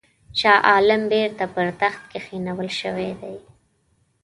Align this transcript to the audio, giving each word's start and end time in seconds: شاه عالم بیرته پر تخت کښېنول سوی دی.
شاه 0.39 0.59
عالم 0.69 1.01
بیرته 1.11 1.45
پر 1.53 1.67
تخت 1.81 2.01
کښېنول 2.11 2.69
سوی 2.81 3.11
دی. 3.21 3.35